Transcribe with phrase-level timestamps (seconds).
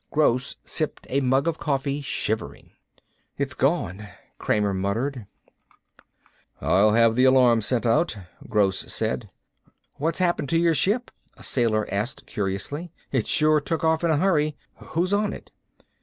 [0.09, 2.71] Gross sipped a mug of coffee, shivering.
[3.37, 4.07] "It's gone,"
[4.39, 5.27] Kramer murmured.
[6.59, 8.17] "I'll have an alarm sent out,"
[8.49, 9.29] Gross said.
[9.97, 12.91] "What's happened to your ship?" a sailor asked curiously.
[13.11, 14.57] "It sure took off in a hurry.
[14.77, 15.51] Who's on it?"